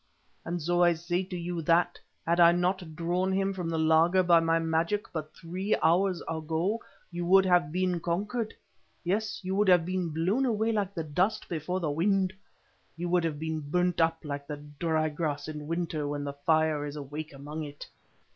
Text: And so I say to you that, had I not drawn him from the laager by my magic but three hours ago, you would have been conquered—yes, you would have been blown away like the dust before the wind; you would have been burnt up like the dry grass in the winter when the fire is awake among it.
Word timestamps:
And 0.43 0.59
so 0.59 0.81
I 0.81 0.95
say 0.95 1.21
to 1.25 1.37
you 1.37 1.61
that, 1.61 1.99
had 2.25 2.39
I 2.39 2.53
not 2.53 2.95
drawn 2.95 3.31
him 3.31 3.53
from 3.53 3.69
the 3.69 3.77
laager 3.77 4.23
by 4.23 4.39
my 4.39 4.57
magic 4.57 5.05
but 5.13 5.31
three 5.35 5.75
hours 5.83 6.23
ago, 6.27 6.79
you 7.11 7.23
would 7.27 7.45
have 7.45 7.71
been 7.71 7.99
conquered—yes, 7.99 9.41
you 9.43 9.53
would 9.53 9.67
have 9.67 9.85
been 9.85 10.09
blown 10.09 10.43
away 10.47 10.71
like 10.71 10.95
the 10.95 11.03
dust 11.03 11.47
before 11.47 11.79
the 11.79 11.91
wind; 11.91 12.33
you 12.97 13.09
would 13.09 13.23
have 13.23 13.37
been 13.37 13.59
burnt 13.59 14.01
up 14.01 14.17
like 14.23 14.47
the 14.47 14.57
dry 14.79 15.07
grass 15.07 15.47
in 15.47 15.59
the 15.59 15.65
winter 15.65 16.07
when 16.07 16.23
the 16.23 16.33
fire 16.33 16.83
is 16.83 16.95
awake 16.95 17.31
among 17.31 17.61
it. 17.63 17.85